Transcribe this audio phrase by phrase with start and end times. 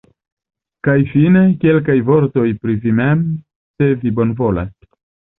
[0.85, 3.21] Kaj fine, kelkaj vortoj pri vi mem,
[3.81, 4.73] se vi bonvolas?